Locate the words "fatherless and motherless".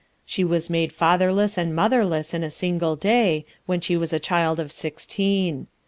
0.91-2.33